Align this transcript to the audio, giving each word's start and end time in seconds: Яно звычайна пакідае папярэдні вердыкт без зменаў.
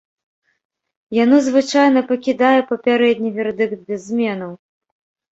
Яно 1.23 1.35
звычайна 1.47 2.01
пакідае 2.11 2.59
папярэдні 2.71 3.29
вердыкт 3.35 3.77
без 3.91 4.01
зменаў. 4.09 4.51